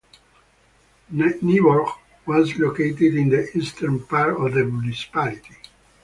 Nyborg 1.13 1.91
was 2.25 2.57
located 2.57 3.13
in 3.13 3.29
the 3.29 3.55
eastern 3.55 4.03
part 4.03 4.35
of 4.35 4.51
the 4.55 4.65
municipality. 4.65 5.57